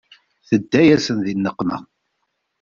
[0.47, 1.77] Tedda-yasen di nneqma.